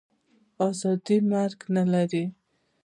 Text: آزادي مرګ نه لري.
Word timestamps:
آزادي 0.67 1.17
مرګ 1.31 1.59
نه 1.75 1.83
لري. 1.91 2.25